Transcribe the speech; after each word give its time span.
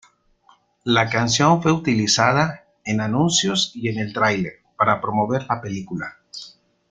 La 0.85 1.11
canción 1.11 1.61
fue 1.61 1.71
utilizada 1.71 2.63
en 2.85 3.01
anuncios 3.01 3.71
y 3.75 3.87
en 3.89 3.99
el 3.99 4.13
tráiler 4.13 4.53
para 4.75 4.99
promover 4.99 5.45
la 5.47 5.61
película. 5.61 6.17